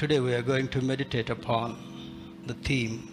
[0.00, 1.76] Today we are going to meditate upon
[2.46, 3.06] the theme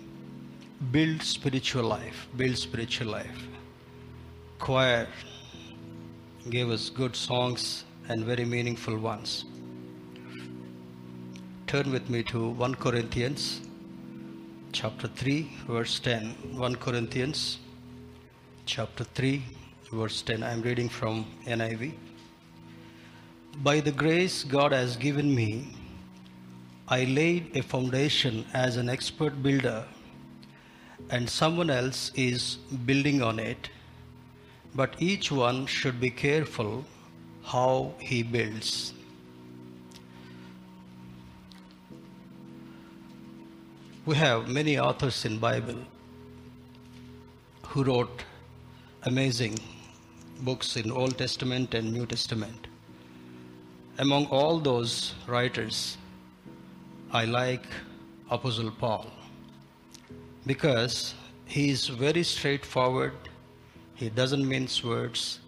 [0.89, 2.29] Build Spiritual Life.
[2.37, 3.41] Build Spiritual Life.
[4.57, 5.05] Choir
[6.49, 9.43] gave us good songs and very meaningful ones.
[11.65, 13.59] Turn with me to 1 Corinthians
[14.71, 16.55] chapter 3, verse 10.
[16.55, 17.57] 1 Corinthians
[18.65, 19.43] chapter 3,
[19.91, 20.41] verse 10.
[20.41, 21.91] I am reading from NIV.
[23.61, 25.73] By the grace God has given me,
[26.89, 29.83] I laid a foundation as an expert builder,
[31.09, 33.69] and someone else is building on it.
[34.73, 36.85] But each one should be careful
[37.43, 38.93] how he builds.
[44.05, 45.79] We have many authors in Bible
[47.63, 48.23] who wrote
[49.03, 49.59] amazing
[50.39, 52.67] books in Old Testament and New Testament.
[53.97, 55.97] Among all those writers,
[57.13, 57.63] I like
[58.29, 59.09] Apostle Paul
[60.45, 61.13] because
[61.45, 63.13] he is very straightforward.
[63.95, 65.39] He doesn't mince words.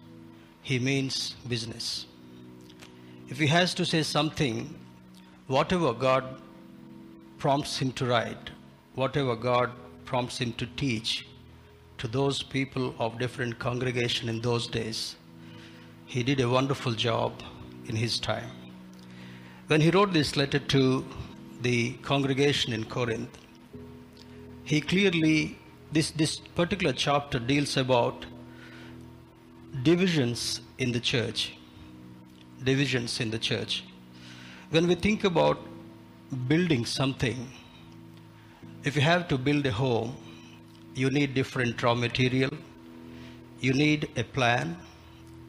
[0.62, 2.06] He means business.
[3.28, 4.74] If he has to say something,
[5.48, 6.40] whatever God
[7.36, 8.50] prompts him to write,
[8.94, 9.70] whatever God
[10.06, 11.26] prompts him to teach
[11.98, 15.16] to those people of different congregation in those days,
[16.06, 17.34] he did a wonderful job
[17.86, 18.50] in his time.
[19.66, 21.04] When he wrote this letter to
[21.62, 23.38] the congregation in Corinth,
[24.64, 25.58] he clearly,
[25.92, 28.26] this, this particular chapter deals about
[29.82, 31.54] divisions in the church.
[32.62, 33.84] Divisions in the church.
[34.70, 35.58] When we think about
[36.46, 37.50] building something,
[38.84, 40.14] if you have to build a home,
[40.94, 42.50] you need different raw material,
[43.60, 44.76] you need a plan,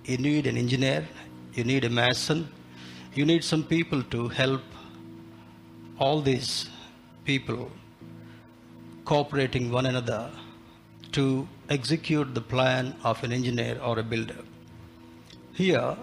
[0.05, 1.07] you need an engineer,
[1.53, 2.49] you need a mason,
[3.13, 4.61] you need some people to help
[6.03, 6.51] all these
[7.25, 7.71] people
[9.05, 10.21] cooperating one another
[11.17, 11.25] to
[11.69, 14.41] execute the plan of an engineer or a builder.
[15.53, 15.95] Here,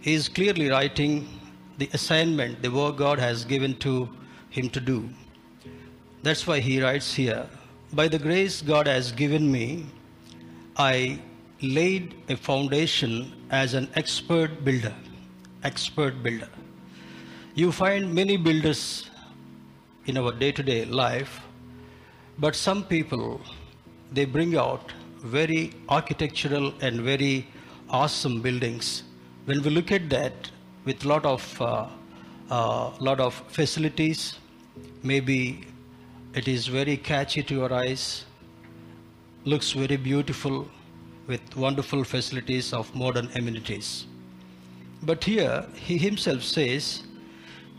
[0.00, 1.28] he is clearly writing
[1.78, 4.08] the assignment, the work God has given to
[4.50, 5.08] him to do.
[6.22, 7.46] That's why he writes here
[7.92, 9.86] By the grace God has given me,
[10.76, 11.20] I
[11.60, 14.94] laid a foundation as an expert builder.
[15.64, 16.48] Expert builder.
[17.54, 19.10] You find many builders
[20.06, 21.42] in our day to day life,
[22.38, 23.42] but some people
[24.10, 27.46] they bring out very architectural and very
[27.90, 29.02] awesome buildings.
[29.44, 30.50] When we look at that
[30.86, 31.88] with lot of uh,
[32.48, 34.38] uh, lot of facilities,
[35.02, 35.66] maybe
[36.32, 38.24] it is very catchy to your eyes,
[39.44, 40.66] looks very beautiful
[41.26, 44.06] with wonderful facilities of modern amenities.
[45.02, 47.02] But here he himself says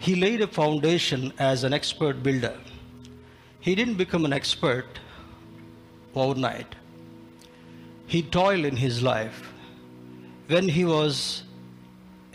[0.03, 2.57] he laid a foundation as an expert builder.
[3.61, 4.99] He didn't become an expert
[6.13, 6.75] overnight.
[8.05, 9.53] He toiled in his life.
[10.47, 11.43] When he was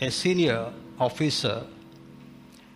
[0.01, 1.67] a senior officer,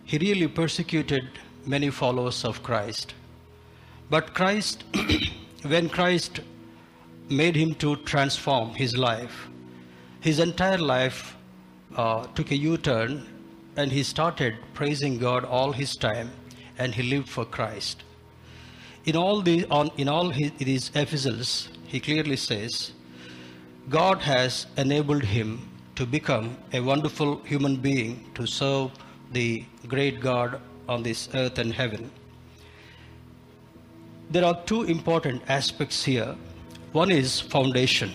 [0.04, 1.28] he really persecuted
[1.66, 3.14] many followers of Christ.
[4.10, 4.84] But Christ,
[5.62, 6.38] when Christ
[7.28, 9.48] made him to transform his life,
[10.20, 11.36] his entire life
[11.96, 13.33] uh, took a U turn
[13.76, 16.30] and he started praising God all his time
[16.78, 18.02] and he lived for Christ.
[19.04, 22.92] In all, the, on, in all his, epistles, he clearly says,
[23.88, 28.90] God has enabled him to become a wonderful human being to serve
[29.32, 32.10] the great God on this earth and heaven.
[34.30, 36.34] There are two important aspects here.
[36.92, 38.12] One is foundation.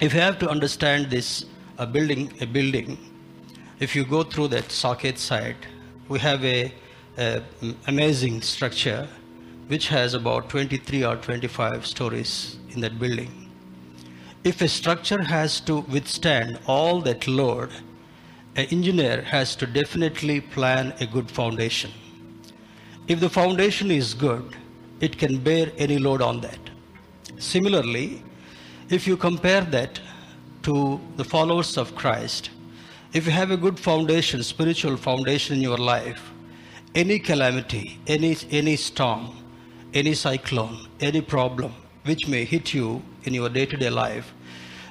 [0.00, 1.46] If you have to understand this,
[1.78, 3.11] a building, a building,
[3.82, 5.56] if you go through that Saket side,
[6.08, 6.72] we have a,
[7.18, 7.42] a
[7.88, 9.08] amazing structure
[9.66, 13.50] which has about 23 or 25 stories in that building.
[14.44, 17.70] If a structure has to withstand all that load,
[18.54, 21.90] an engineer has to definitely plan a good foundation.
[23.08, 24.56] If the foundation is good,
[25.00, 26.60] it can bear any load on that.
[27.38, 28.22] Similarly,
[28.90, 30.00] if you compare that
[30.62, 32.50] to the followers of Christ,
[33.12, 36.30] if you have a good foundation, spiritual foundation in your life,
[36.94, 39.36] any calamity, any, any storm,
[39.92, 41.74] any cyclone, any problem
[42.04, 44.32] which may hit you in your day to day life,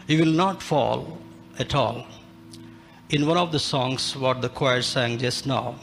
[0.08, 1.18] you will not fall
[1.58, 2.06] at all.
[3.10, 5.76] In one of the songs, what the choir sang just now,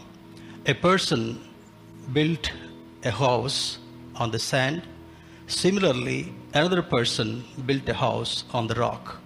[0.66, 1.40] a person
[2.12, 2.52] built
[3.04, 3.78] a house
[4.14, 4.82] on the sand.
[5.48, 9.18] Similarly, another person built a house on the rock.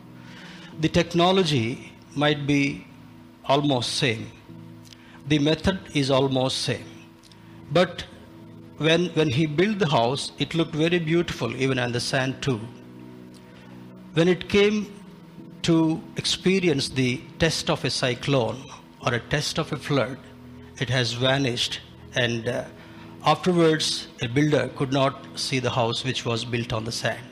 [0.81, 2.87] The technology might be
[3.47, 4.31] almost same,
[5.27, 6.87] the method is almost same.
[7.73, 8.05] But
[8.79, 12.61] when, when he built the house, it looked very beautiful even on the sand too.
[14.15, 14.93] When it came
[15.63, 18.63] to experience the test of a cyclone
[19.07, 20.19] or a test of a flood,
[20.79, 21.81] it has vanished
[22.15, 22.65] and uh,
[23.25, 27.25] afterwards a builder could not see the house which was built on the sand.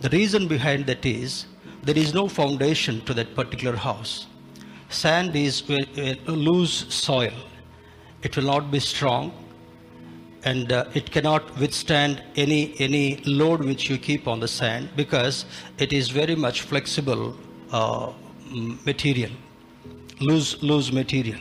[0.00, 1.46] The reason behind that is
[1.82, 4.26] there is no foundation to that particular house.
[4.88, 5.62] Sand is
[6.26, 7.32] loose soil.
[8.22, 9.32] It will not be strong
[10.44, 15.46] and uh, it cannot withstand any, any load which you keep on the sand because
[15.78, 17.36] it is very much flexible
[17.72, 18.12] uh,
[18.84, 19.30] material,
[20.20, 21.40] loose, loose material.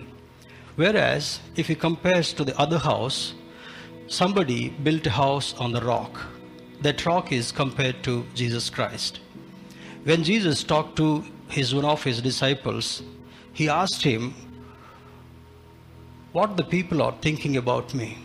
[0.76, 3.34] Whereas if you compare to the other house,
[4.08, 6.20] somebody built a house on the rock.
[6.82, 9.20] That rock is compared to Jesus Christ.
[10.04, 13.04] When Jesus talked to his one of his disciples,
[13.54, 14.34] he asked him,
[16.32, 18.18] What the people are thinking about me.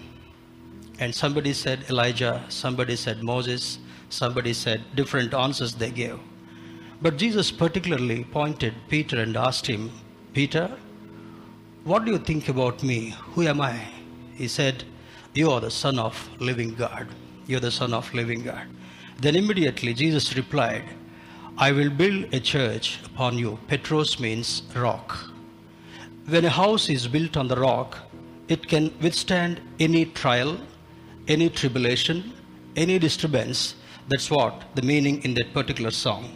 [0.99, 3.79] And somebody said Elijah, somebody said Moses,
[4.09, 6.19] somebody said different answers they gave.
[7.01, 9.91] But Jesus particularly pointed Peter and asked him,
[10.33, 10.77] Peter,
[11.85, 13.15] what do you think about me?
[13.35, 13.81] Who am I?
[14.35, 14.85] He said,
[15.35, 17.07] You are the Son of living God.
[17.47, 18.67] You're the Son of living God.
[19.21, 20.85] Then immediately Jesus replied,
[21.61, 23.59] I will build a church upon you.
[23.67, 25.19] Petros means rock.
[26.29, 27.99] When a house is built on the rock,
[28.47, 30.57] it can withstand any trial,
[31.27, 32.33] any tribulation,
[32.77, 33.75] any disturbance.
[34.07, 36.31] That's what the meaning in that particular song.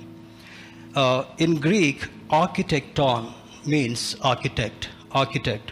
[0.96, 3.32] Uh, in Greek, architecton
[3.64, 5.70] means architect, architect.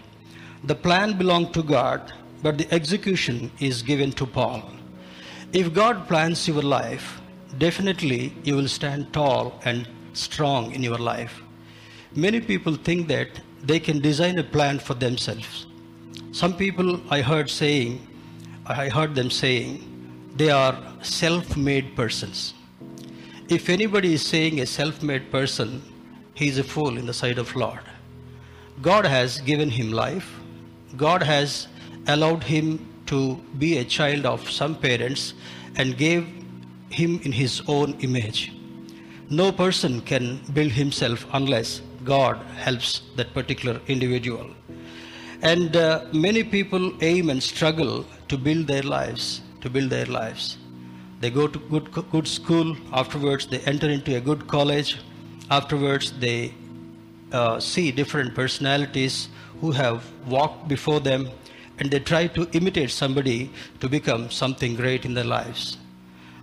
[0.62, 4.62] The plan belonged to God, but the execution is given to Paul.
[5.52, 7.19] If God plans your life,
[7.58, 11.40] definitely you will stand tall and strong in your life.
[12.14, 13.28] Many people think that
[13.62, 15.66] they can design a plan for themselves.
[16.32, 18.06] Some people I heard saying,
[18.66, 19.86] I heard them saying
[20.36, 22.54] they are self made persons.
[23.48, 25.82] If anybody is saying a self made person,
[26.34, 27.80] he is a fool in the sight of Lord.
[28.80, 30.40] God has given him life,
[30.96, 31.68] God has
[32.06, 35.34] allowed him to be a child of some parents
[35.76, 36.39] and gave
[36.90, 38.52] him in his own image.
[39.30, 44.50] No person can build himself unless God helps that particular individual.
[45.42, 50.58] And uh, many people aim and struggle to build their lives, to build their lives.
[51.20, 54.98] They go to good, good school, afterwards, they enter into a good college,
[55.50, 56.54] afterwards, they
[57.32, 59.28] uh, see different personalities
[59.60, 61.28] who have walked before them,
[61.78, 63.50] and they try to imitate somebody
[63.80, 65.76] to become something great in their lives.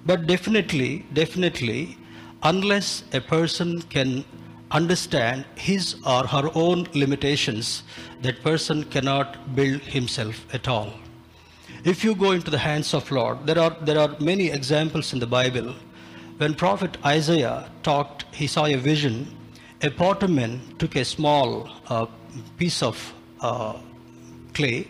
[0.08, 1.98] But definitely, definitely,
[2.42, 4.24] unless a person can
[4.72, 7.84] understand his or her own limitations,
[8.22, 10.94] that person cannot build himself at all.
[11.84, 15.20] If you go into the hands of Lord, there are, there are many examples in
[15.20, 15.76] the Bible.
[16.38, 19.28] When prophet Isaiah talked, he saw a vision.
[19.82, 22.06] A potterman took a small uh,
[22.58, 23.74] piece of uh,
[24.54, 24.88] clay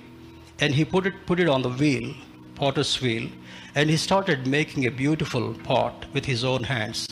[0.60, 2.14] and he put it, put it on the wheel,
[2.58, 3.30] potter's wheel,
[3.76, 7.08] and he started making a beautiful pot with his own hands.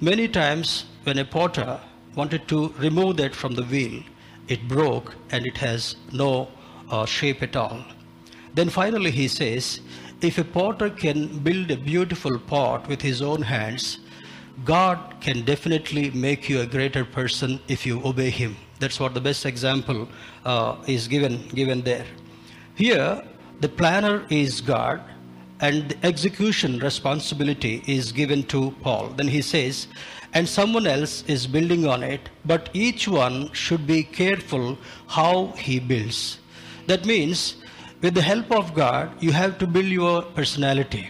[0.00, 1.80] Many times, when a potter
[2.14, 4.02] wanted to remove that from the wheel,
[4.48, 6.48] it broke and it has no
[6.90, 7.84] uh, shape at all.
[8.54, 9.80] Then finally, he says,
[10.20, 13.98] if a potter can build a beautiful pot with his own hands,
[14.64, 18.56] God can definitely make you a greater person if you obey Him.
[18.80, 20.08] That's what the best example
[20.44, 22.06] uh, is given given there.
[22.74, 23.22] Here,
[23.60, 25.00] the planner is God,
[25.60, 29.08] and the execution responsibility is given to Paul.
[29.08, 29.88] Then he says,
[30.32, 35.80] and someone else is building on it, but each one should be careful how he
[35.80, 36.38] builds.
[36.86, 37.56] That means,
[38.00, 41.08] with the help of God, you have to build your personality.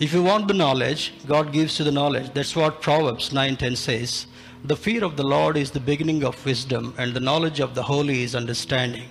[0.00, 2.32] If you want the knowledge, God gives you the knowledge.
[2.32, 4.26] That's what Proverbs 9:10 says.
[4.64, 7.82] The fear of the Lord is the beginning of wisdom, and the knowledge of the
[7.82, 9.10] holy is understanding.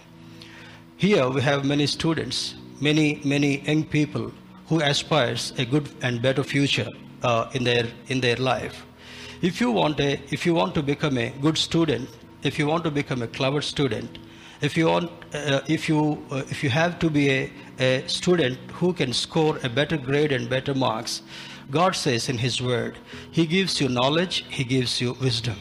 [1.00, 4.34] Here we have many students, many, many young people
[4.68, 6.90] who aspires a good and better future
[7.24, 8.86] uh, in their in their life.
[9.42, 12.10] If you want a if you want to become a good student,
[12.44, 14.20] if you want to become a clever student,
[14.60, 16.02] if you want uh, if you
[16.32, 20.34] uh, if you have to be a, a student who can score a better grade
[20.34, 21.22] and better marks,
[21.72, 22.98] God says in His Word,
[23.32, 25.56] He gives you knowledge, He gives you wisdom.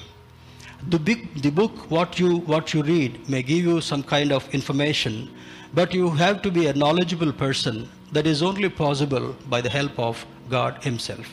[0.89, 4.49] The, big, the book, what you, what you read, may give you some kind of
[4.55, 5.29] information,
[5.75, 9.99] but you have to be a knowledgeable person that is only possible by the help
[9.99, 11.27] of God Himself.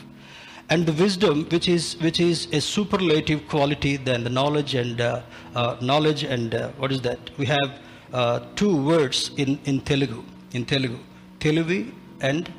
[0.68, 5.22] And the wisdom, which is, which is a superlative quality than the knowledge and uh,
[5.54, 7.30] uh, knowledge and uh, what is that?
[7.38, 7.80] We have
[8.12, 10.22] uh, two words in, in Telugu.
[10.52, 10.98] In Telugu,
[11.40, 12.52] Teluvi and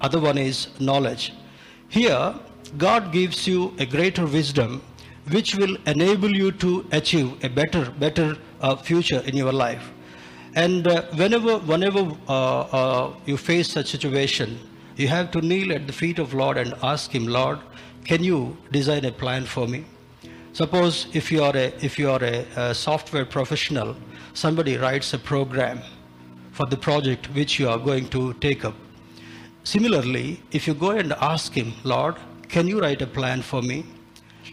[0.00, 1.34] other one is knowledge.
[1.88, 2.34] Here,
[2.76, 4.82] God gives you a greater wisdom
[5.30, 9.90] which will enable you to achieve a better, better uh, future in your life.
[10.54, 14.58] And uh, whenever, whenever uh, uh, you face such situation,
[14.96, 17.58] you have to kneel at the feet of Lord and ask Him, Lord,
[18.04, 19.84] can you design a plan for me?
[20.52, 23.94] Suppose if you are a, if you are a, a software professional,
[24.32, 25.82] somebody writes a program
[26.52, 28.74] for the project which you are going to take up.
[29.64, 32.14] Similarly, if you go and ask Him, Lord,
[32.48, 33.84] can you write a plan for me?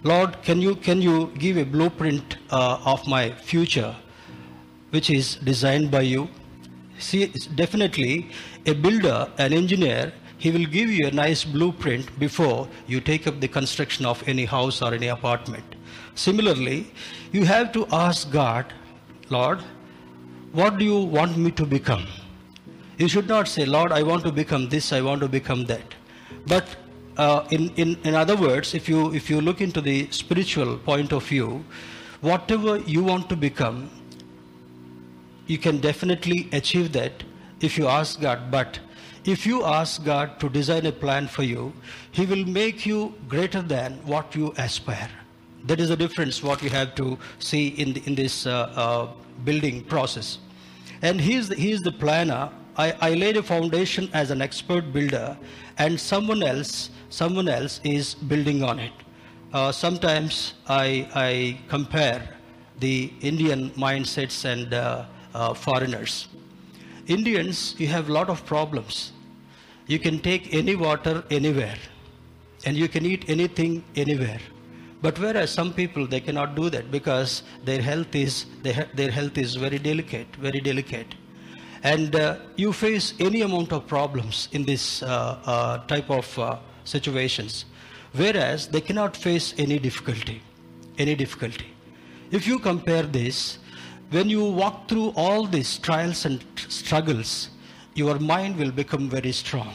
[0.04, 3.96] Lord, can you, can you give a blueprint uh, of my future
[4.90, 6.30] which is designed by you?
[7.00, 8.30] See, definitely
[8.66, 13.40] a builder, an engineer, he will give you a nice blueprint before you take up
[13.40, 15.64] the construction of any house or any apartment.
[16.16, 16.92] Similarly,
[17.32, 18.74] you have to ask God,
[19.30, 19.62] Lord,
[20.52, 22.06] what do you want me to become?
[22.98, 25.96] You should not say, Lord, I want to become this, I want to become that.
[26.46, 26.76] But
[27.18, 31.12] uh, in, in, in other words, if you, if you look into the spiritual point
[31.14, 31.64] of view,
[32.22, 33.90] whatever you want to become,
[35.48, 37.24] you can definitely achieve that
[37.60, 38.50] if you ask God.
[38.50, 38.80] But
[39.26, 41.74] if you ask God to design a plan for you,
[42.12, 45.10] He will make you greater than what you aspire.
[45.66, 49.08] That is the difference what we have to see in, the, in this uh, uh,
[49.44, 50.40] building process.
[51.02, 52.50] And he is the, he is the planner.
[52.78, 55.38] I, I laid a foundation as an expert builder,
[55.78, 58.92] and someone else someone else is building on it.
[59.54, 62.28] Uh, sometimes I, I, compare
[62.80, 66.28] the Indian mindsets and uh, uh, foreigners.
[67.06, 69.12] Indians, you have a lot of problems.
[69.86, 71.78] You can take any water anywhere,
[72.66, 74.40] and you can eat anything anywhere.
[75.04, 79.38] But whereas some people they cannot do that because their health is their, their health
[79.38, 81.14] is very delicate, very delicate,
[81.84, 86.58] and uh, you face any amount of problems in this uh, uh, type of uh,
[86.86, 87.66] situations,
[88.14, 90.42] whereas they cannot face any difficulty,
[90.98, 91.68] any difficulty.
[92.32, 93.60] If you compare this,
[94.10, 97.50] when you walk through all these trials and struggles,
[97.96, 99.74] your mind will become very strong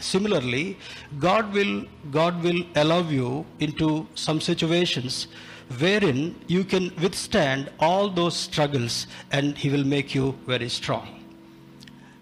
[0.00, 0.78] Similarly,
[1.18, 5.28] God will, God will allow you into some situations
[5.78, 11.19] wherein you can withstand all those struggles and He will make you very strong.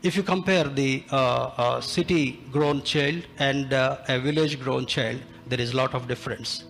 [0.03, 5.21] If you compare the uh, uh, city grown child and uh, a village grown child,
[5.47, 6.65] there is a lot of difference.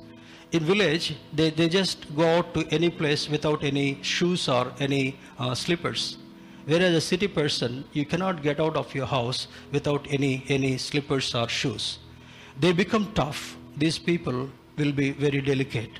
[0.53, 5.19] In village, they, they just go out to any place without any shoes or any
[5.39, 6.17] uh, slippers
[6.69, 11.35] Whereas a city person, you cannot get out of your house without any, any slippers
[11.35, 11.99] or shoes.
[12.61, 13.57] They become tough.
[13.79, 15.93] These people will be very delicate.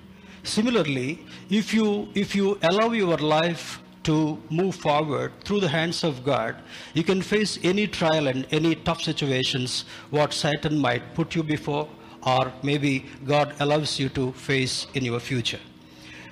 [0.43, 6.25] Similarly, if you, if you allow your life to move forward through the hands of
[6.25, 6.57] God,
[6.95, 11.87] you can face any trial and any tough situations what Satan might put you before,
[12.23, 15.61] or maybe God allows you to face in your future.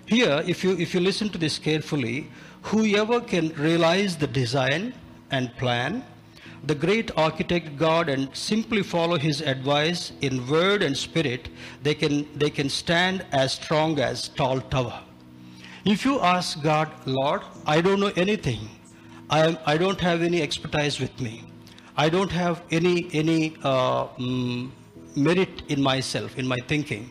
[0.06, 2.30] Here, if you, if you listen to this carefully,
[2.62, 4.94] whoever can realize the design
[5.30, 6.02] and plan,
[6.64, 11.50] the great architect God, and simply follow his advice in word and spirit,
[11.82, 15.02] they can, they can stand as strong as tall tower.
[15.86, 18.68] If you ask God, Lord, I don't know anything.
[19.30, 21.44] I, am, I don't have any expertise with me.
[21.96, 24.68] I don't have any, any uh, mm,
[25.14, 27.08] merit in myself, in my thinking.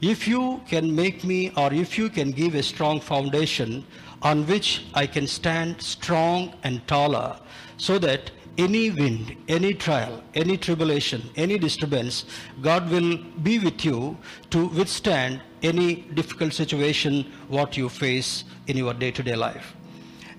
[0.00, 3.84] If you can make me, or if you can give a strong foundation,
[4.22, 7.36] on which I can stand strong and taller
[7.78, 12.24] so that any wind, any trial, any tribulation, any disturbance,
[12.62, 14.16] God will be with you
[14.50, 19.74] to withstand any difficult situation what you face in your day-to-day life.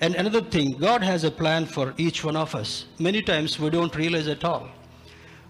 [0.01, 2.85] And another thing, God has a plan for each one of us.
[2.99, 4.67] Many times we don't realize at all.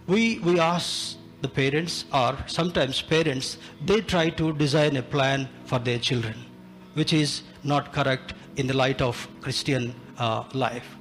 [0.07, 5.79] We, we ask the parents or sometimes parents, they try to design a plan for
[5.79, 6.36] their children,
[6.93, 10.95] which is not correct in the light of Christian uh, life.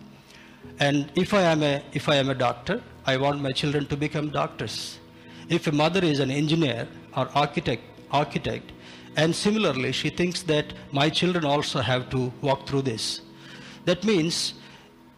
[0.81, 3.97] And if I, am a, if I am a doctor, I want my children to
[3.97, 4.99] become doctors.
[5.49, 8.73] If a mother is an engineer or architect, architect,
[9.17, 13.21] and similarly she thinks that my children also have to walk through this.
[13.85, 14.55] That means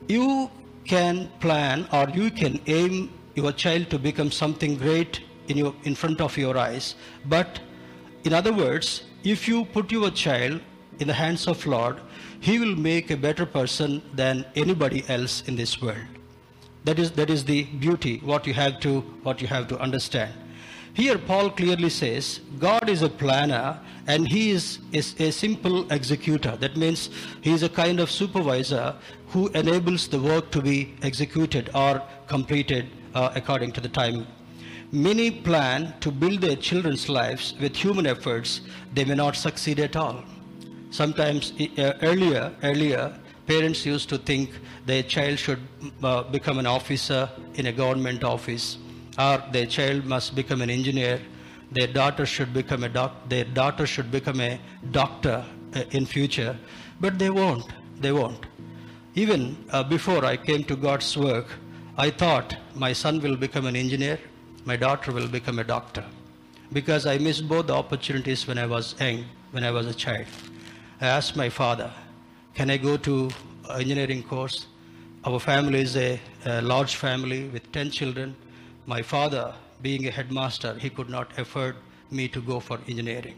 [0.09, 0.51] you
[0.85, 5.95] can plan or you can aim your child to become something great in, your, in
[5.95, 6.95] front of your eyes.
[7.27, 7.61] But
[8.25, 10.61] in other words, if you put your child
[10.99, 12.01] in the hands of Lord,
[12.41, 16.07] He will make a better person than anybody else in this world.
[16.85, 20.33] That is, that is the beauty, what you have to, what you have to understand.
[20.95, 26.57] Here, Paul clearly says God is a planner and he is, is a simple executor.
[26.57, 27.11] That means
[27.43, 28.95] he is a kind of supervisor
[29.29, 34.27] who enables the work to be executed or completed uh, according to the time.
[34.93, 38.61] Many plan to build their children's lives with human efforts,
[38.95, 40.25] they may not succeed at all.
[40.97, 43.13] Sometimes uh, earlier, earlier,
[43.47, 44.49] parents used to think
[44.87, 45.61] their child should
[46.03, 48.79] uh, become an officer in a government office
[49.19, 51.21] or their child must become an engineer.
[51.73, 54.59] Their daughter should become a doc their daughter should become a
[54.91, 56.57] doctor uh, in future.
[56.99, 57.69] But they won't
[58.01, 58.47] they won't.
[59.23, 61.55] Even uh, before i came to god's work
[62.07, 64.19] i thought my son will become an engineer
[64.73, 66.05] my daughter will become a doctor
[66.81, 69.25] because i missed both the opportunities when i was young
[69.57, 70.47] when i was a child
[71.01, 71.91] i asked my father
[72.55, 73.31] can i go to
[73.71, 74.67] engineering course
[75.25, 78.37] our family is a, a large family with 10 children
[78.87, 81.75] my father, being a headmaster, he could not afford
[82.11, 83.37] me to go for engineering.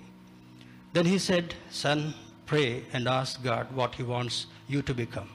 [0.92, 5.30] Then he said, Son, pray and ask God what he wants you to become.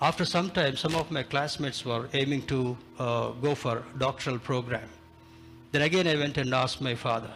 [0.00, 4.88] After some time, some of my classmates were aiming to uh, go for doctoral program.
[5.72, 7.32] Then again I went and asked my father,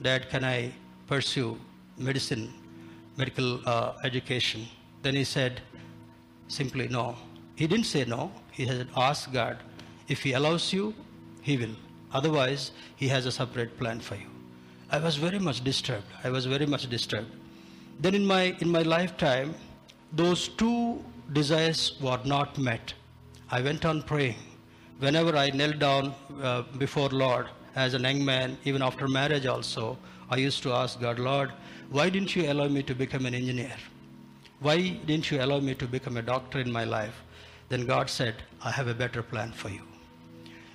[0.00, 0.72] Dad, can I
[1.06, 1.58] pursue
[1.98, 2.54] medicine,
[3.16, 4.66] medical uh, education?
[5.02, 5.60] Then he said,
[6.48, 7.16] simply no.
[7.56, 8.32] He didn't say no.
[8.50, 9.58] He had asked God,
[10.08, 10.94] if he allows you,
[11.42, 11.76] he will.
[12.12, 14.28] Otherwise, He has a separate plan for you.
[14.90, 16.06] I was very much disturbed.
[16.22, 17.30] I was very much disturbed.
[18.00, 19.54] Then in my, in my lifetime,
[20.12, 22.94] those two desires were not met.
[23.50, 24.36] I went on praying.
[25.00, 29.98] Whenever I knelt down uh, before Lord as a young man, even after marriage also,
[30.30, 31.52] I used to ask God, Lord,
[31.90, 33.76] why didn't you allow me to become an engineer?
[34.60, 37.22] Why didn't you allow me to become a doctor in my life?
[37.68, 39.82] Then God said, I have a better plan for you.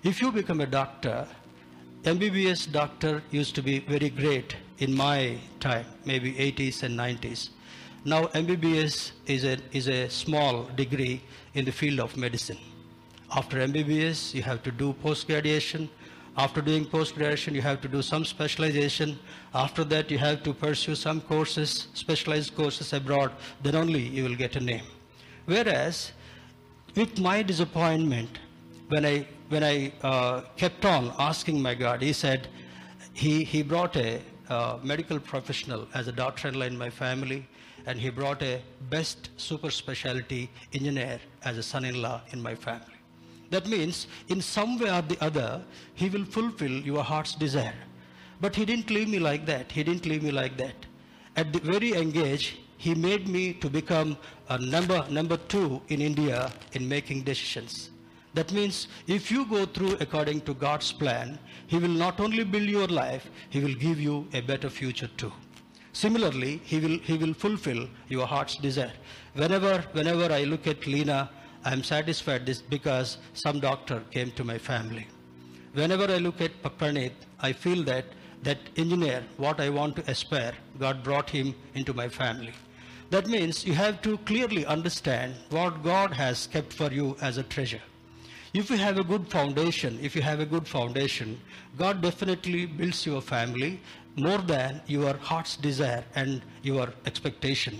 [0.04, 1.28] If you become a doctor,
[2.04, 7.50] MBBS doctor used to be very great in my time, maybe 80s and 90s.
[8.06, 11.22] Now MBBS is a, is a small degree
[11.54, 12.58] in the field of medicine.
[13.36, 15.90] After MBBS, you have to do post-graduation.
[16.40, 19.20] After doing post-graduation, you have to do some specialization.
[19.54, 23.34] After that, you have to pursue some courses, specialized courses abroad.
[23.62, 24.86] Then only you will get a name.
[25.48, 26.14] Whereas,
[26.96, 28.30] with my disappointment,
[28.88, 32.48] when I, when I uh, kept on asking my God, he said,
[33.12, 37.46] he, he brought a uh, medical professional as a daughter-in-law in my family,
[37.86, 42.99] and he brought a best super specialty engineer as a son-in-law in my family.
[43.50, 45.64] That means, in some way or the other,
[45.96, 47.76] he will fulfill your heart's desire.
[48.42, 49.72] But he didn't leave me like that.
[49.72, 50.76] He didn't leave me like that.
[51.36, 56.02] At the very young age, he made me to become a number, number two in
[56.02, 57.90] India in making decisions.
[58.34, 62.70] That means if you go through according to God's plan, He will not only build
[62.70, 65.34] your life, He will give you a better future too.
[65.92, 68.94] Similarly, He will, he will fulfill your heart's desire.
[69.34, 71.30] Whenever, whenever I look at Lena,
[71.66, 75.08] I am satisfied this because some doctor came to my family.
[75.74, 78.06] Whenever I look at Papanit, I feel that
[78.44, 82.54] that engineer, what I want to aspire, God brought him into my family.
[83.10, 87.44] That means you have to clearly understand what God has kept for you as a
[87.44, 87.82] treasure.
[88.54, 91.40] If you have a good foundation, if you have a good foundation,
[91.78, 93.80] God definitely builds your family
[94.16, 97.80] more than your heart's desire and your expectation.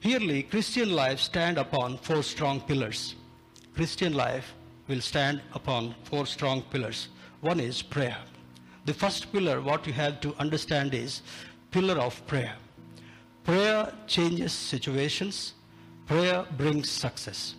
[0.00, 3.16] Herely, Christian life stand upon four strong pillars.
[3.74, 4.54] Christian life
[4.86, 7.08] will stand upon four strong pillars.
[7.40, 8.18] One is prayer.
[8.84, 11.22] The first pillar, what you have to understand is
[11.72, 12.54] pillar of prayer.
[13.42, 15.54] Prayer changes situations.
[16.06, 17.56] Prayer brings success.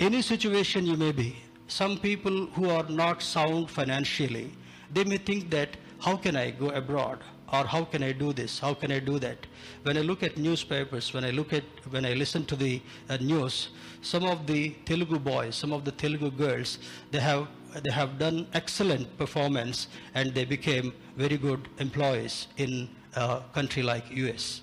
[0.00, 1.36] Any situation you may be,
[1.68, 4.52] some people who are not sound financially,
[4.92, 7.20] they may think that how can I go abroad
[7.52, 9.46] or how can I do this, how can I do that.
[9.82, 13.16] When I look at newspapers, when I look at, when I listen to the uh,
[13.16, 13.68] news,
[14.02, 16.78] some of the Telugu boys, some of the Telugu girls,
[17.10, 17.48] they have
[17.82, 24.10] they have done excellent performance and they became very good employees in a country like
[24.10, 24.62] US.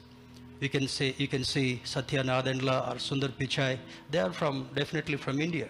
[0.59, 3.77] You can say you can see Satya Nadella or Sundar Pichai.
[4.11, 5.69] They are from definitely from India.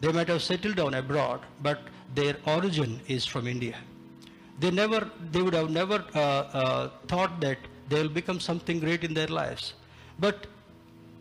[0.00, 1.80] They might have settled down abroad, but
[2.14, 3.76] their origin is from India.
[4.60, 9.04] They never, they would have never uh, uh, thought that they will become something great
[9.04, 9.74] in their lives.
[10.18, 10.46] But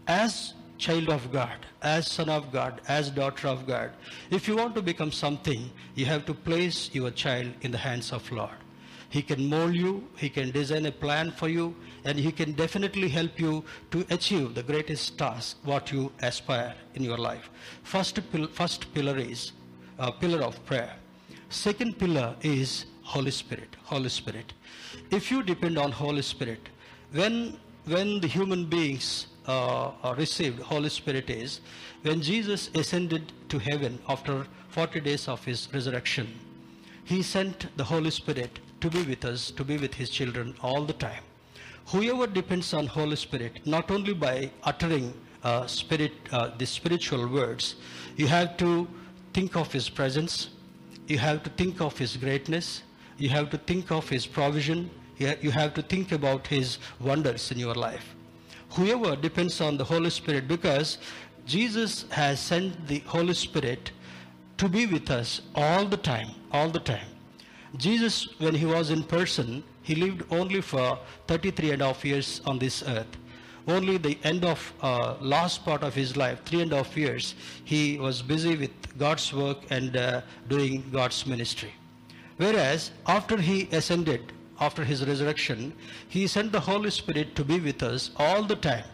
[0.08, 3.92] as child of God, as son of God, as daughter of God,
[4.30, 8.12] if you want to become something, you have to place your child in the hands
[8.12, 8.58] of Lord.
[9.10, 13.10] He can mold you, He can design a plan for you, and He can definitely
[13.10, 17.50] help you to achieve the greatest task, what you aspire in your life.
[17.84, 19.54] First, pil- first pillar is
[19.98, 20.96] a pillar of prayer.
[21.50, 23.76] Second pillar is Holy Spirit.
[23.84, 24.54] Holy Spirit.
[25.10, 26.70] If you depend on Holy Spirit,
[27.12, 31.62] when when the human beings uh, received Holy Spirit is
[32.04, 36.28] when Jesus ascended to heaven after 40 days of his resurrection.
[37.04, 40.86] He sent the Holy Spirit to be with us, to be with his children all
[40.86, 41.24] the time.
[41.88, 47.76] Whoever depends on Holy Spirit, not only by uttering uh, spirit, uh, the spiritual words,
[48.18, 48.88] you have to
[49.34, 50.50] think of his presence,
[51.08, 52.84] you have to think of his greatness,
[53.20, 57.60] you have to think of his provision, you have to think about his wonders in
[57.60, 58.16] your life.
[58.72, 60.98] Whoever depends on the Holy Spirit, because
[61.46, 63.92] Jesus has sent the Holy Spirit
[64.58, 67.08] to be with us all the time, all the time.
[67.78, 72.42] Jesus, when he was in person, he lived only for 33 and a half years
[72.46, 73.18] on this earth.
[73.68, 77.36] Only the end of uh, last part of his life, three and a half years,
[77.64, 81.74] he was busy with God's work and uh, doing God's ministry.
[82.40, 85.74] Whereas after he ascended, after his resurrection,
[86.08, 88.86] he sent the Holy Spirit to be with us all the time.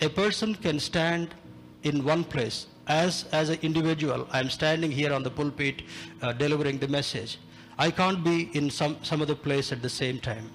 [0.00, 1.32] A person can stand
[1.84, 2.66] in one place.
[2.88, 5.82] As, as an individual, I'm standing here on the pulpit
[6.22, 7.38] uh, delivering the message.
[7.78, 10.50] I can't be in some, some other place at the same time.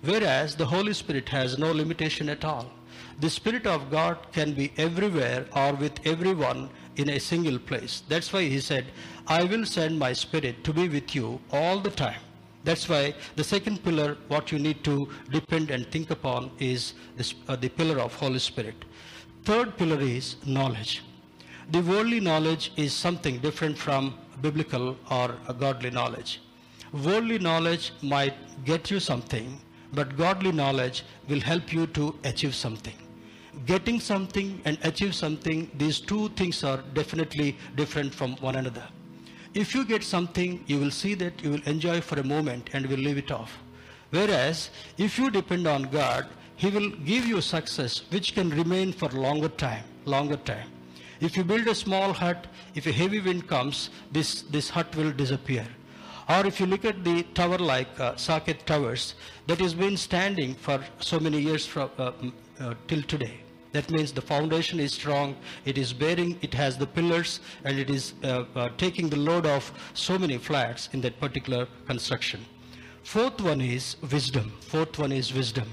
[0.00, 2.72] Whereas the Holy Spirit has no limitation at all.
[3.20, 8.02] The Spirit of God can be everywhere or with everyone in a single place.
[8.08, 8.86] That's why he said,
[9.26, 12.20] I will send my Spirit to be with you all the time.
[12.64, 17.34] That's why the second pillar, what you need to depend and think upon is this,
[17.48, 18.84] uh, the pillar of Holy Spirit.
[19.44, 21.02] Third pillar is knowledge.
[21.70, 26.40] The worldly knowledge is something different from biblical or godly knowledge.
[26.92, 29.60] Worldly knowledge might get you something,
[29.92, 32.94] but godly knowledge will help you to achieve something.
[33.66, 38.88] Getting something and achieve something, these two things are definitely different from one another.
[39.54, 42.86] If you get something, you will see that you will enjoy for a moment and
[42.86, 43.58] will leave it off.
[44.10, 49.08] Whereas, if you depend on God, He will give you success which can remain for
[49.10, 50.68] longer time, longer time.
[51.20, 55.12] If you build a small hut, if a heavy wind comes, this, this hut will
[55.12, 55.66] disappear.
[56.28, 59.14] Or if you look at the tower like uh, Saket Towers,
[59.46, 62.12] that has been standing for so many years from, uh,
[62.60, 63.40] uh, till today.
[63.72, 65.34] That means the foundation is strong,
[65.64, 69.46] it is bearing, it has the pillars, and it is uh, uh, taking the load
[69.46, 72.44] of so many flats in that particular construction.
[73.02, 74.52] Fourth one is wisdom.
[74.60, 75.68] Fourth one is wisdom.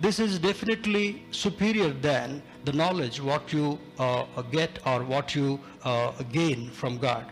[0.00, 6.10] This is definitely superior than the knowledge what you uh, get or what you uh,
[6.32, 7.24] gain from God.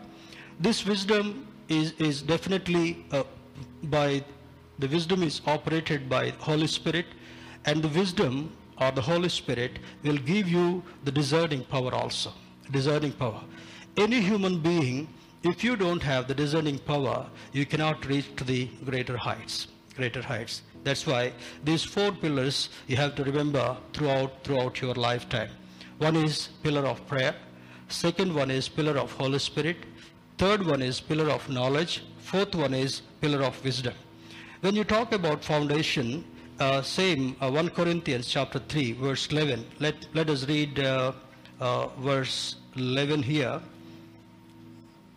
[0.61, 3.25] This wisdom is, is definitely uh,
[3.85, 4.25] by
[4.79, 7.07] the wisdom is operated by Holy Spirit
[7.67, 8.51] and the wisdom
[8.81, 12.33] or the Holy Spirit will give you the discerning power also.
[12.71, 13.43] Discerning power.
[13.97, 15.09] Any human being,
[15.43, 19.69] if you don't have the discerning power, you cannot reach to the greater heights.
[19.97, 20.63] Greater heights.
[20.83, 21.33] That's why
[21.65, 25.51] these four pillars you have to remember throughout throughout your lifetime.
[25.99, 27.35] One is pillar of prayer.
[27.89, 29.77] Second one is pillar of Holy Spirit.
[30.37, 32.03] Third one is pillar of knowledge.
[32.19, 33.95] Fourth one is pillar of wisdom.
[34.63, 36.25] When you talk about foundation,
[36.61, 39.65] uh, same uh, 1 Corinthians chapter 3 verse 11.
[39.81, 41.13] Let, let us read uh,
[41.61, 43.61] uh, verse 11 here.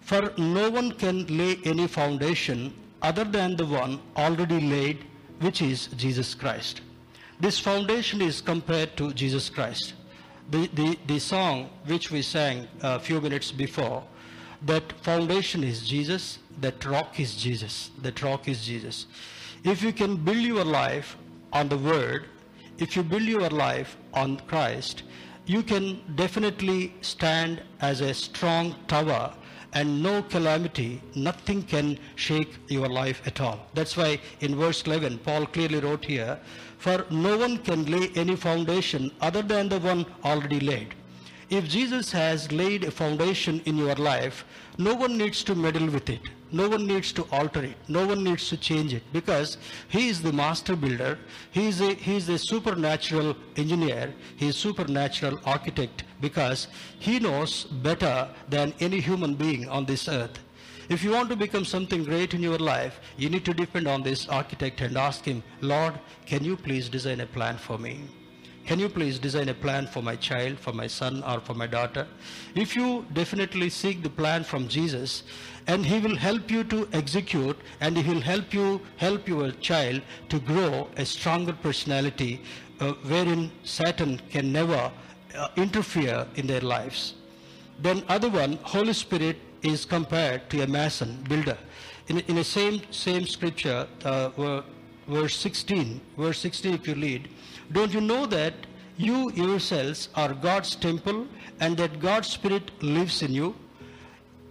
[0.01, 5.05] For no one can lay any foundation other than the one already laid,
[5.39, 6.81] which is Jesus Christ.
[7.39, 9.93] This foundation is compared to Jesus Christ.
[10.49, 14.03] The, the, the song which we sang a few minutes before,
[14.65, 19.05] that foundation is Jesus, that rock is Jesus, that rock is Jesus.
[19.63, 21.17] If you can build your life
[21.57, 22.25] on the Word,
[22.77, 25.03] if you build your life on Christ,
[25.47, 29.33] you can definitely stand as a strong tower
[29.73, 33.59] and no calamity, nothing can shake your life at all.
[33.73, 36.39] That's why in verse 11, Paul clearly wrote here,
[36.77, 40.93] For no one can lay any foundation other than the one already laid.
[41.49, 44.43] If Jesus has laid a foundation in your life,
[44.77, 46.19] no one needs to meddle with it.
[46.51, 47.77] No one needs to alter it.
[47.87, 49.57] No one needs to change it because
[49.87, 51.17] he is the master builder.
[51.51, 54.13] He is a, he is a supernatural engineer.
[54.35, 56.67] He is supernatural architect because
[56.99, 60.39] he knows better than any human being on this earth.
[60.89, 64.03] If you want to become something great in your life, you need to depend on
[64.03, 68.01] this architect and ask him, Lord, can you please design a plan for me?
[68.67, 71.67] Can you please design a plan for my child, for my son, or for my
[71.67, 72.05] daughter?
[72.53, 75.23] If you definitely seek the plan from Jesus,
[75.67, 80.01] and he will help you to execute, and he will help you help your child
[80.27, 82.41] to grow a stronger personality,
[82.81, 84.91] uh, wherein Satan can never
[85.33, 87.13] uh, interfere in their lives.
[87.79, 91.57] Then other one, Holy Spirit is compared to a mason, builder.
[92.09, 94.61] In, in the same, same scripture, uh,
[95.07, 97.29] verse 16, verse 16 if you read,
[97.71, 98.53] don't you know that
[98.97, 101.27] you yourselves are God's temple
[101.59, 103.55] and that God's Spirit lives in you?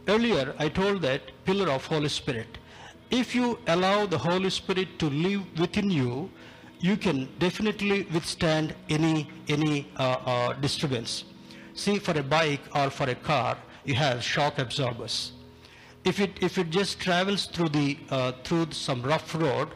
[0.08, 2.58] Earlier, I told that pillar of Holy Spirit.
[3.10, 6.30] If you allow the Holy Spirit to live within you,
[6.80, 11.24] you can definitely withstand any, any uh, uh, disturbance.
[11.74, 15.32] See, for a bike or for a car, you have shock absorbers.
[16.04, 19.70] If it, if it just travels through, the, uh, through some rough road,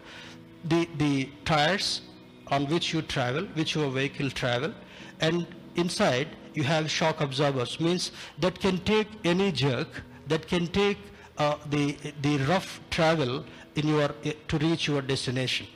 [0.64, 2.02] the, the tires
[2.50, 4.72] on which you travel, which your vehicle travel,
[5.20, 10.98] and inside you have shock absorbers, means that can take any jerk, that can take
[11.38, 13.44] uh, the, the rough travel
[13.76, 14.08] in your,
[14.48, 15.66] to reach your destination.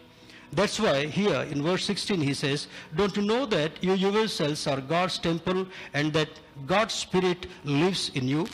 [0.53, 4.81] That's why here in verse 16 he says, Don't you know that you yourselves are
[4.81, 6.29] God's temple and that
[6.67, 8.47] God's Spirit lives in you?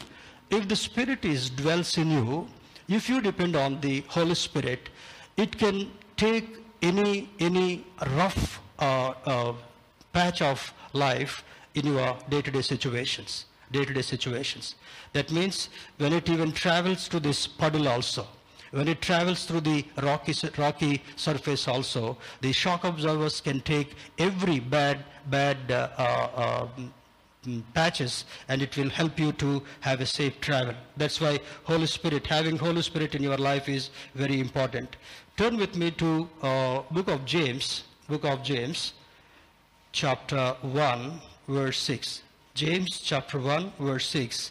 [0.50, 2.48] If the Spirit is dwells in you,
[2.88, 4.88] if you depend on the Holy Spirit,
[5.36, 7.84] it can take any, any
[8.16, 9.52] rough uh, uh,
[10.12, 14.74] patch of life in your day-to-day situations, day-to-day situations.
[15.12, 18.26] That means when it even travels to this puddle also,
[18.72, 24.60] when it travels through the rocky, rocky surface also, the shock absorbers can take every
[24.60, 26.92] bad, bad uh, uh, um,
[27.74, 30.74] patches and it will help you to have a safe travel.
[30.96, 34.96] That's why Holy Spirit, having Holy Spirit in your life is very important.
[35.40, 38.92] Turn with me to uh, book of James, book of James,
[39.90, 42.20] chapter 1, verse 6.
[42.52, 44.50] James chapter 1, verse 6.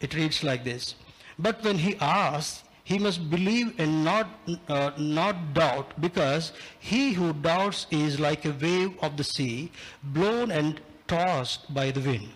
[0.00, 0.96] It reads like this.
[1.38, 4.26] But when he asks, he must believe and not,
[4.66, 9.70] uh, not doubt because he who doubts is like a wave of the sea
[10.02, 12.28] blown and tossed by the wind.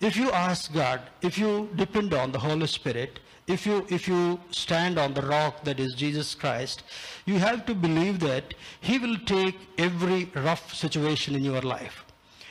[0.00, 3.18] If you ask God, if you depend on the Holy Spirit,
[3.50, 6.82] if you, if you stand on the rock that is Jesus Christ,
[7.26, 12.04] you have to believe that He will take every rough situation in your life.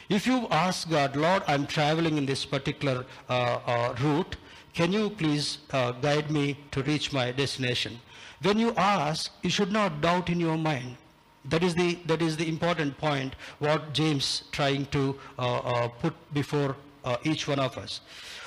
[0.09, 4.35] If you ask God, Lord, I'm traveling in this particular uh, uh, route,
[4.73, 7.99] can you please uh, guide me to reach my destination?
[8.41, 10.97] When you ask, you should not doubt in your mind.
[11.45, 16.13] That is the, that is the important point what James trying to uh, uh, put
[16.33, 18.01] before uh, each one of us.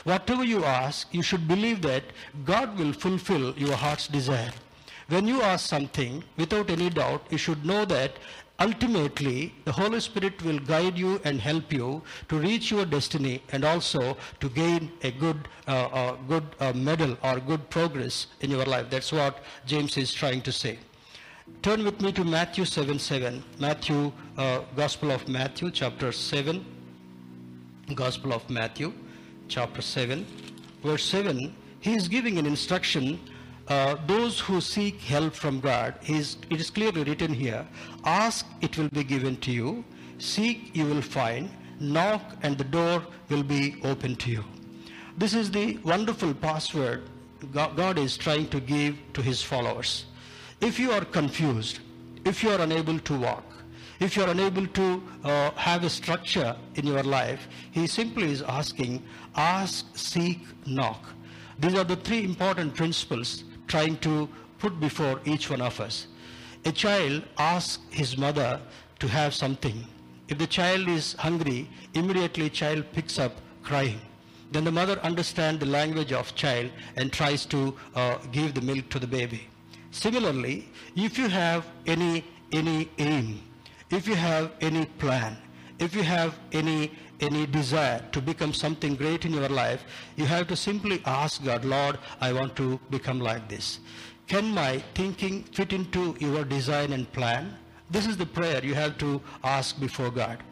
[0.05, 2.05] Whatever you ask, you should believe that
[2.45, 4.53] God will fulfill your heart's desire.
[5.09, 8.13] When you ask something, without any doubt, you should know that
[8.59, 13.65] ultimately the Holy Spirit will guide you and help you to reach your destiny and
[13.65, 18.91] also to gain a good, uh, uh, good medal or good progress in your life.
[18.91, 20.79] That's what James is trying to say.
[21.61, 23.43] Turn with me to Matthew 7 7.
[23.59, 26.65] Matthew, uh, Gospel of Matthew, chapter 7.
[27.95, 28.93] Gospel of Matthew,
[29.49, 30.27] chapter 7.
[30.83, 33.21] Verse 7, he is giving an instruction
[33.69, 37.67] uh, those who seek help from God, is, it is clearly written here,
[38.05, 39.85] ask, it will be given to you,
[40.19, 44.45] seek, you will find, knock, and the door will be open to you.
[45.17, 47.09] This is the wonderful password
[47.53, 50.07] God is trying to give to his followers.
[50.61, 51.81] If you are confused,
[52.25, 53.45] if you are unable to walk,
[54.03, 58.43] if you are unable to uh, have a structure in your life, he simply is
[58.43, 59.03] asking,
[59.37, 61.05] ask, seek, knock.
[61.59, 66.09] These are the three important principles trying to put before each one of us.
[66.65, 68.61] A child asks his mother
[68.99, 69.85] to have something.
[70.29, 74.01] If the child is hungry, immediately child picks up crying.
[74.51, 78.89] Then the mother understands the language of child and tries to uh, give the milk
[78.91, 79.49] to the baby.
[79.93, 83.41] Similarly, if you have any, any aim,
[83.93, 85.37] if you have any plan,
[85.79, 89.85] if you have any any desire to become something great in your life,
[90.17, 93.79] you have to simply ask God, Lord, I want to become like this.
[94.27, 97.57] Can my thinking fit into your design and plan?
[97.91, 100.43] This is the prayer you have to ask before God.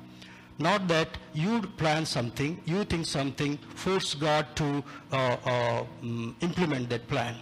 [0.59, 6.91] Not that you plan something, you think something, force God to uh, uh, mm, implement
[6.91, 7.35] that plan.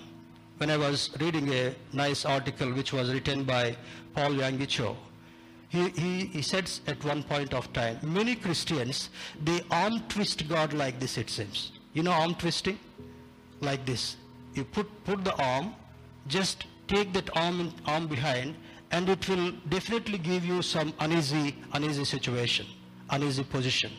[0.58, 3.76] When I was reading a nice article which was written by
[4.14, 4.96] Paul Cho,
[5.68, 9.10] he, he, he says at one point of time, many Christians,
[9.42, 11.72] they arm twist God like this, it seems.
[11.92, 12.78] You know arm twisting?
[13.60, 14.16] Like this.
[14.54, 15.74] You put, put the arm,
[16.26, 18.54] just take that arm, in, arm behind,
[18.90, 22.66] and it will definitely give you some uneasy, uneasy situation,
[23.10, 23.92] uneasy position.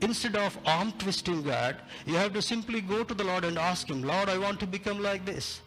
[0.00, 3.88] Instead of arm twisting God, you have to simply go to the Lord and ask
[3.88, 5.60] Him, Lord, I want to become like this.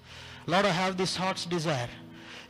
[0.47, 1.89] Lord, I have this heart's desire.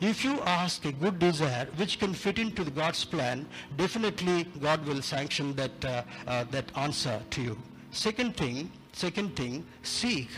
[0.00, 5.02] If you ask a good desire which can fit into God's plan, definitely God will
[5.02, 7.58] sanction that, uh, uh, that answer to you.
[7.90, 10.28] Second thing, second thing, seek.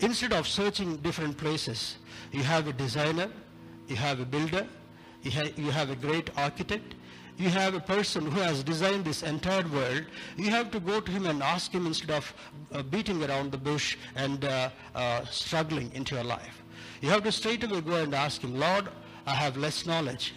[0.00, 1.96] Instead of searching different places,
[2.30, 3.30] you have a designer,
[3.88, 4.66] you have a builder,
[5.22, 6.94] you, ha- you have a great architect,
[7.38, 10.04] you have a person who has designed this entire world,
[10.36, 12.34] you have to go to him and ask him instead of
[12.72, 16.63] uh, beating around the bush and uh, uh, struggling into your life.
[17.04, 18.88] You have to straight away go and ask him, Lord,
[19.26, 20.32] I have less knowledge.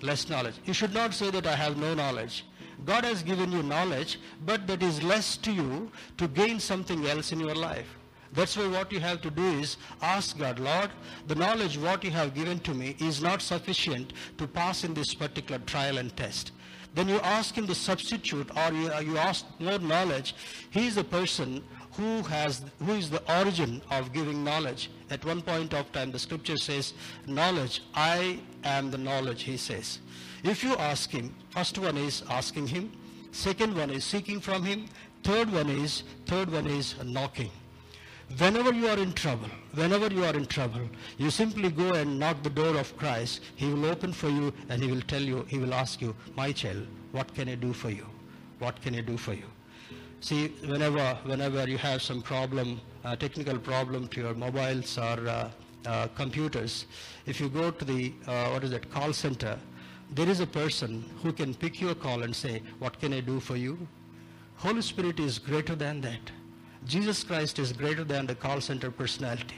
[0.00, 0.56] Less knowledge.
[0.64, 2.44] You should not say that I have no knowledge.
[2.84, 7.30] God has given you knowledge, but that is less to you to gain something else
[7.30, 7.86] in your life.
[8.32, 10.90] That's why what you have to do is ask God, Lord,
[11.28, 15.14] the knowledge what you have given to me is not sufficient to pass in this
[15.14, 16.50] particular trial and test.
[16.96, 20.34] Then you ask him to substitute or you, you ask more knowledge.
[20.70, 21.62] He is the person
[21.92, 24.90] who has who is the origin of giving knowledge.
[25.10, 26.94] At one point of time the scripture says,
[27.26, 29.98] knowledge, I am the knowledge, he says.
[30.42, 32.92] If you ask him, first one is asking him,
[33.30, 34.86] second one is seeking from him,
[35.22, 37.50] third one is third one is knocking.
[38.38, 42.42] Whenever you are in trouble, whenever you are in trouble, you simply go and knock
[42.42, 43.42] the door of Christ.
[43.56, 46.52] He will open for you and he will tell you, he will ask you, my
[46.52, 48.06] child, what can I do for you?
[48.58, 49.51] What can I do for you?
[50.22, 55.50] See, whenever, whenever you have some problem, uh, technical problem to your mobiles or uh,
[55.84, 56.86] uh, computers,
[57.26, 59.58] if you go to the, uh, what is it, call center,
[60.12, 63.40] there is a person who can pick your call and say, what can I do
[63.40, 63.76] for you?
[64.54, 66.30] Holy Spirit is greater than that.
[66.86, 69.56] Jesus Christ is greater than the call center personality.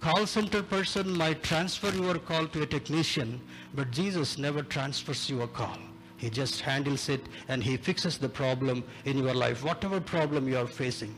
[0.00, 3.40] Call center person might transfer your call to a technician,
[3.74, 5.78] but Jesus never transfers you a call.
[6.24, 10.56] He just handles it and he fixes the problem in your life, whatever problem you
[10.56, 11.14] are facing.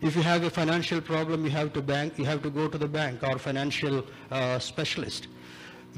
[0.00, 2.78] If you have a financial problem, you have to bank, you have to go to
[2.78, 5.26] the bank or financial uh, specialist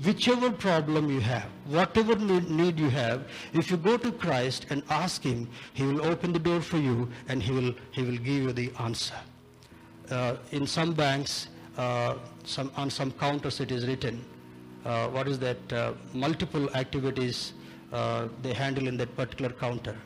[0.05, 5.23] whichever problem you have, whatever need you have, if you go to Christ and ask
[5.23, 8.53] Him, He will open the door for you and He will, he will give you
[8.53, 9.21] the answer.
[10.11, 14.25] Uh, in some banks, uh, some, on some counters it is written,
[14.85, 17.53] uh, what is that, uh, multiple activities
[17.93, 19.97] uh, they handle in that particular counter.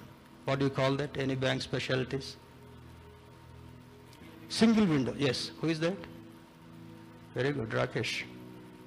[0.44, 1.16] What do you call that?
[1.16, 2.36] Any bank specialties?
[4.48, 5.50] Single window, yes.
[5.60, 5.96] Who is that?
[7.34, 8.24] Very good, Rakesh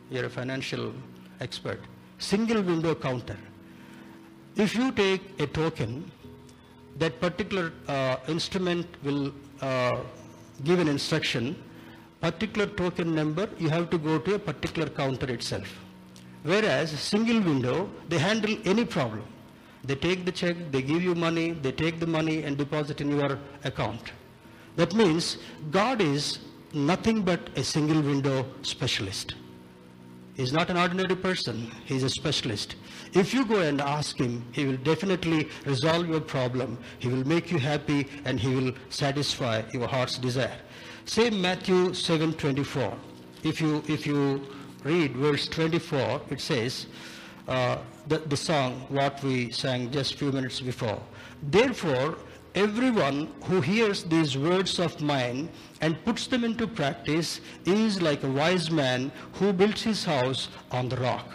[0.10, 0.94] you're a financial
[1.40, 1.80] expert.
[2.20, 3.38] Single window counter.
[4.56, 6.10] If you take a token,
[6.98, 9.98] that particular uh, instrument will uh,
[10.64, 11.62] give an instruction,
[12.22, 15.68] particular token number, you have to go to a particular counter itself.
[16.44, 19.26] Whereas single window, they handle any problem.
[19.84, 23.18] They take the check, they give you money, they take the money and deposit in
[23.18, 24.12] your account.
[24.76, 25.38] That means
[25.72, 26.40] God is
[26.74, 29.36] nothing but a single window specialist.
[30.36, 31.72] He's not an ordinary person.
[31.86, 32.76] He's a specialist.
[33.14, 36.78] If you go and ask him, he will definitely resolve your problem.
[37.00, 40.60] He will make you happy and he will satisfy your heart's desire.
[41.06, 42.94] Same Matthew 7:24.
[43.44, 44.46] If you if you
[44.88, 46.88] read verse 24, it says
[47.48, 51.02] uh, the the song what we sang just few minutes before.
[51.44, 52.18] Therefore,
[52.58, 55.48] Everyone who hears these words of mine
[55.80, 60.90] and puts them into practice is like a wise man who builds his house on
[60.90, 61.28] the rock.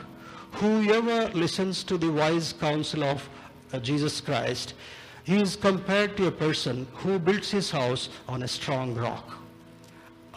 [0.55, 3.29] Whoever listens to the wise counsel of
[3.73, 4.75] uh, Jesus Christ,
[5.23, 9.42] he is compared to a person who builds his house on a strong rock.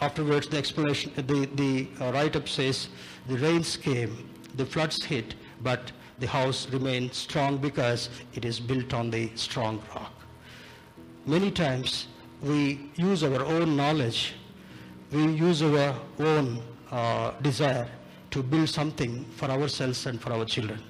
[0.00, 2.88] Afterwards, the explanation, the, the uh, write-up says,
[3.28, 8.92] the rains came, the floods hit, but the house remained strong because it is built
[8.94, 10.12] on the strong rock
[11.26, 12.06] many times
[12.40, 14.34] we use our own knowledge,
[15.10, 17.88] we use our own uh, desire
[18.30, 20.80] to build something for ourselves and for our children.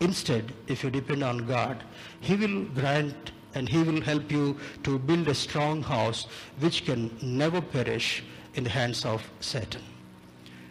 [0.00, 1.82] Instead, if you depend on God,
[2.20, 6.26] He will grant and He will help you to build a strong house
[6.60, 8.22] which can never perish
[8.58, 9.80] in the hands of Satan.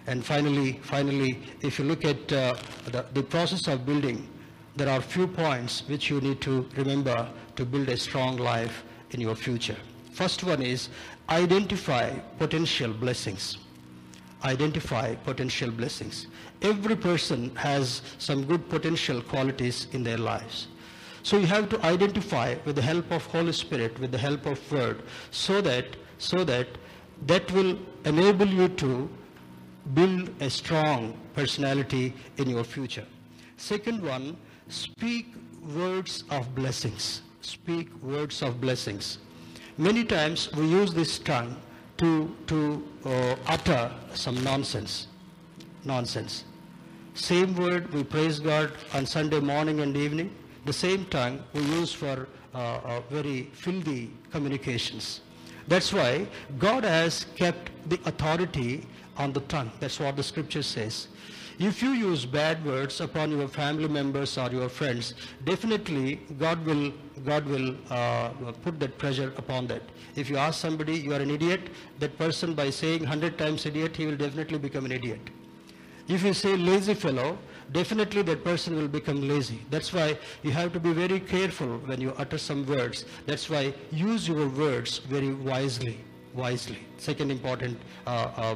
[0.08, 4.28] And finally, finally, if you look at uh, the, the process of building,
[4.76, 9.22] there are few points which you need to remember to build a strong life in
[9.22, 9.78] your future.
[10.12, 10.90] First one is
[11.30, 13.58] identify potential blessings.
[14.44, 16.28] Identify potential blessings.
[16.62, 20.68] Every person has some good potential qualities in their lives.
[21.24, 24.60] So you have to identify with the help of Holy Spirit, with the help of
[24.72, 25.86] Word, so that
[26.20, 26.68] so that
[27.26, 29.10] that will enable you to
[29.94, 33.06] build a strong personality in your future.
[33.58, 34.38] Second one,
[34.68, 35.34] speak
[35.76, 39.20] words of blessings speak words of blessings.
[39.78, 41.56] Many times we use this tongue
[41.98, 45.08] to, to uh, utter some nonsense.
[45.86, 46.44] Nonsense.
[47.14, 50.36] Same word we praise God on Sunday morning and evening.
[50.66, 55.22] The same tongue we use for uh, uh, very filthy communications.
[55.68, 58.86] That's why God has kept the authority
[59.18, 59.72] on the tongue.
[59.80, 61.08] That's what the scripture says.
[61.60, 66.94] If you use bad words upon your family members or your friends, definitely God will,
[67.26, 68.30] God will uh,
[68.64, 69.82] put that pressure upon that.
[70.16, 71.62] If you ask somebody, you are an idiot,
[71.98, 75.20] that person by saying 100 times idiot, he will definitely become an idiot.
[76.08, 77.40] If you say lazy fellow,
[77.72, 79.60] definitely that person will become lazy.
[79.70, 83.06] That's why you have to be very careful when you utter some words.
[83.26, 86.00] That's why use your words very wisely.
[86.34, 86.80] Wisely.
[86.98, 88.56] Second important uh, uh,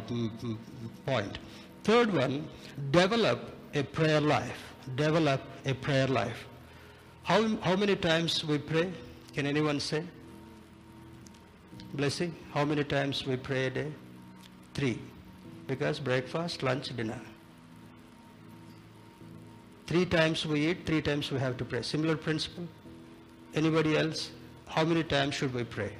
[1.05, 1.39] point.
[1.83, 2.47] Third one,
[2.91, 3.39] develop
[3.73, 4.73] a prayer life.
[4.95, 6.45] Develop a prayer life.
[7.23, 8.91] How, how many times we pray?
[9.33, 10.03] Can anyone say?
[11.93, 13.91] Blessing, how many times we pray a day?
[14.73, 14.99] Three.
[15.67, 17.19] Because breakfast, lunch, dinner.
[19.91, 21.81] Three times we eat, three times we have to pray.
[21.81, 22.65] Similar principle.
[23.53, 24.31] Anybody else?
[24.65, 25.91] How many times should we pray?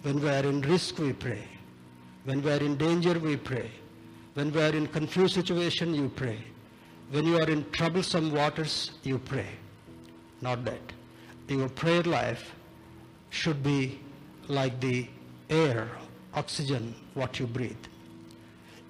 [0.00, 1.44] When we are in risk, we pray.
[2.24, 3.70] When we are in danger, we pray.
[4.32, 6.38] When we are in confused situation, you pray.
[7.10, 9.50] When you are in troublesome waters, you pray.
[10.40, 10.80] Not that.
[11.46, 12.54] Your prayer life
[13.28, 14.00] should be
[14.46, 15.06] like the
[15.50, 15.90] air,
[16.32, 17.84] oxygen, what you breathe.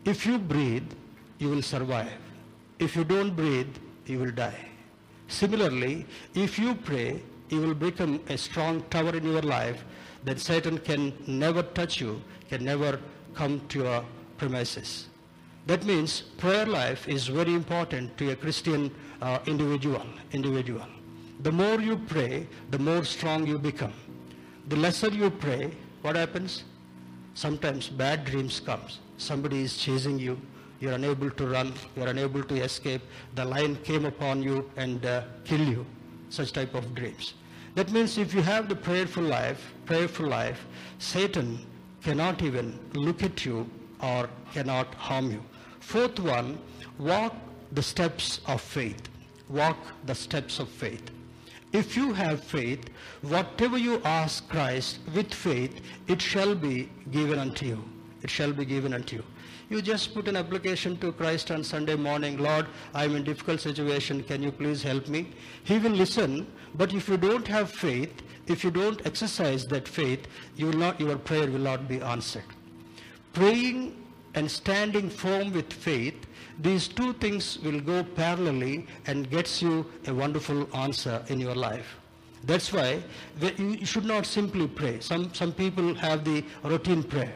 [0.05, 0.93] If you breathe,
[1.41, 2.28] you will survive.
[2.79, 3.75] If you don't breathe,
[4.07, 4.69] you will die.
[5.29, 9.85] Similarly, if you pray, you will become a strong tower in your life
[10.25, 13.01] that Satan can never touch you, can never
[13.35, 14.05] come to your
[14.37, 15.09] premises.
[15.67, 20.07] That means prayer life is very important to a Christian uh, individual.
[20.33, 20.87] Individual.
[21.41, 23.93] The more you pray, the more strong you become.
[24.69, 25.71] The lesser you pray,
[26.03, 26.65] what happens?
[27.35, 29.01] Sometimes bad dreams comes.
[29.19, 30.41] Somebody is chasing you.
[30.81, 31.73] You're unable to run.
[31.97, 33.03] You're unable to escape.
[33.35, 35.87] The lion came upon you and uh, kill you.
[36.31, 37.35] Such type of dreams.
[37.75, 40.67] That means if you have the prayerful life, prayerful life,
[40.99, 41.65] Satan
[42.03, 43.69] cannot even look at you
[44.01, 45.43] or cannot harm you.
[45.81, 46.59] Fourth one,
[46.99, 47.35] walk
[47.73, 49.09] the steps of faith.
[49.49, 51.11] Walk the steps of faith.
[51.73, 52.89] If you have faith,
[53.23, 57.85] whatever you ask Christ with faith, it shall be given unto you.
[58.23, 59.25] It shall be given unto you.
[59.71, 64.23] You just put an application to Christ on Sunday morning, Lord, I'm in difficult situation,
[64.23, 65.29] can you please help me?
[65.65, 70.27] He will listen, but if you don't have faith, if you don't exercise that faith,
[70.57, 72.45] you not, your prayer will not be answered.
[73.35, 73.95] Praying
[74.35, 76.27] and standing firm with faith,
[76.61, 81.99] these two things will go parallelly and gets you a wonderful answer in your life.
[82.45, 83.03] That's why
[83.59, 85.01] you should not simply pray.
[85.01, 87.35] Some, some people have the routine prayer.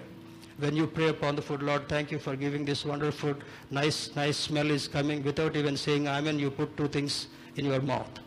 [0.63, 3.43] When you pray upon the food, Lord, thank you for giving this wonderful food.
[3.73, 6.39] Nice, nice smell is coming without even saying Amen.
[6.39, 8.21] You put two things in your mouth.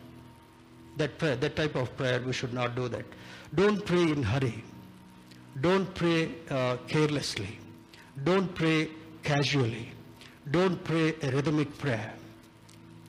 [0.98, 3.06] That prayer, that type of prayer, we should not do that.
[3.54, 4.62] Don't pray in hurry.
[5.62, 7.58] Don't pray uh, carelessly.
[8.24, 8.90] Don't pray
[9.22, 9.88] casually.
[10.50, 12.12] Don't pray a rhythmic prayer.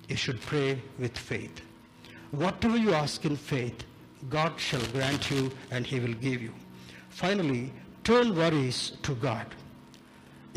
[0.08, 1.60] You should pray with faith.
[2.32, 3.84] Whatever you ask in faith,
[4.30, 6.54] God shall grant you and he will give you.
[7.10, 7.74] Finally,
[8.10, 9.56] turn worries to God.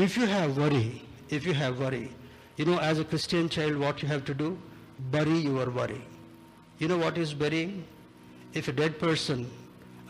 [0.09, 2.11] If you have worry, if you have worry,
[2.57, 4.57] you know, as a Christian child, what you have to do?
[5.11, 6.03] Bury your worry.
[6.79, 7.85] You know what is burying?
[8.55, 9.49] If a dead person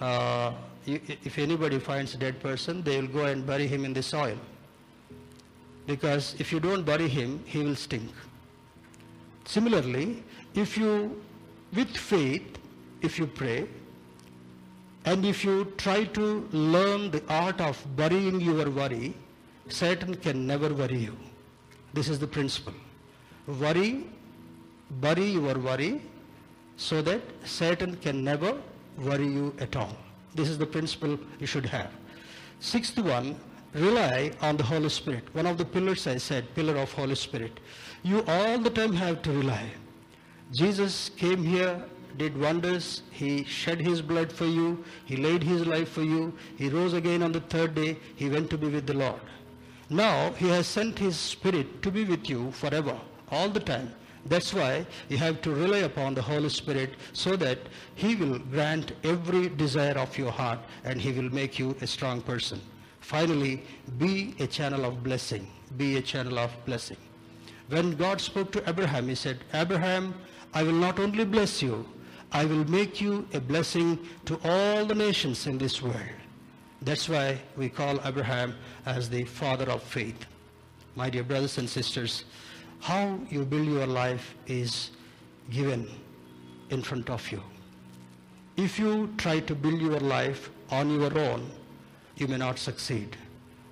[0.01, 0.53] uh,
[0.86, 4.36] if anybody finds a dead person, they will go and bury him in the soil.
[5.86, 8.11] Because if you don't bury him, he will stink.
[9.45, 10.22] Similarly,
[10.55, 11.20] if you,
[11.74, 12.59] with faith,
[13.03, 13.68] if you pray,
[15.11, 16.24] and if you try to
[16.74, 19.14] learn the art of burying your worry,
[19.68, 21.16] Satan can never worry you.
[21.94, 22.74] This is the principle.
[23.64, 24.06] Worry,
[25.04, 26.00] bury your worry,
[26.76, 28.52] so that Satan can never
[28.98, 29.96] worry you at all.
[30.34, 31.90] This is the principle you should have.
[32.61, 33.36] Sixth one,
[33.74, 35.24] rely on the Holy Spirit.
[35.32, 37.58] One of the pillars I said, pillar of Holy Spirit.
[38.02, 39.64] You all the time have to rely.
[40.52, 41.84] Jesus came here,
[42.16, 43.02] did wonders.
[43.11, 44.84] He shed his blood for you.
[45.04, 46.34] He laid his life for you.
[46.56, 47.98] He rose again on the third day.
[48.16, 49.20] He went to be with the Lord.
[49.88, 52.98] Now he has sent his spirit to be with you forever,
[53.30, 53.92] all the time.
[54.26, 57.58] That's why you have to rely upon the Holy Spirit so that
[57.94, 62.20] He will grant every desire of your heart and He will make you a strong
[62.20, 62.61] person.
[63.00, 63.62] Finally,
[63.98, 65.46] be a channel of blessing.
[65.76, 66.98] Be a channel of blessing.
[67.68, 70.14] When God spoke to Abraham, He said, Abraham,
[70.52, 71.86] I will not only bless you,
[72.33, 75.97] I will make you a blessing to all the nations in this world.
[76.83, 78.55] That's why we call Abraham
[78.87, 80.26] as the father of faith.
[80.95, 82.24] My dear brothers and sisters,
[82.78, 84.91] how you build your life is
[85.51, 85.91] given
[86.70, 87.43] in front of you.
[88.57, 91.51] If you try to build your life on your own,
[92.16, 93.16] you may not succeed.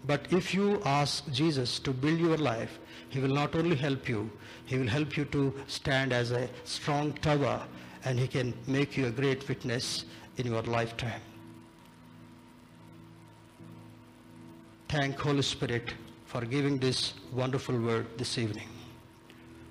[0.06, 2.78] But if you ask Jesus to build your life,
[3.08, 4.30] He will not only help you,
[4.66, 7.62] He will help you to stand as a strong tower
[8.04, 10.04] and He can make you a great witness
[10.36, 11.20] in your lifetime.
[14.88, 15.94] Thank Holy Spirit
[16.24, 18.68] for giving this wonderful word this evening.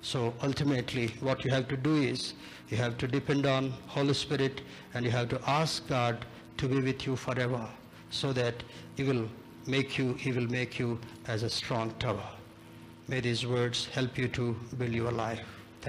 [0.02, 2.34] So ultimately what you have to do is
[2.68, 4.60] you have to depend on Holy Spirit
[4.94, 6.24] and you have to ask God
[6.58, 7.68] to be with you forever
[8.10, 8.62] so that
[8.96, 9.28] he will
[9.66, 12.28] make you he will make you as a strong tower.
[13.08, 15.57] May these words help you to build your life.